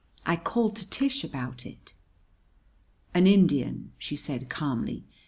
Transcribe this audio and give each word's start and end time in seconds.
I 0.25 0.35
called 0.35 0.75
to 0.77 0.89
Tish 0.89 1.23
about 1.23 1.63
it. 1.63 1.93
"An 3.13 3.27
Indian!" 3.27 3.91
she 3.99 4.15
said 4.15 4.49
calmly. 4.49 5.05